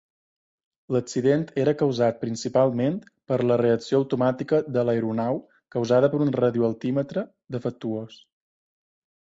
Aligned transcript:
L'accident 0.95 1.43
era 1.63 1.73
causat 1.81 2.17
principalment 2.23 2.97
per 3.33 3.39
la 3.51 3.57
reacció 3.63 3.99
automàtica 4.05 4.63
de 4.79 4.87
l'aeronau 4.89 5.39
causada 5.77 6.11
per 6.15 6.23
un 6.29 6.35
radioaltímetre 6.41 7.29
defectuós. 7.59 8.19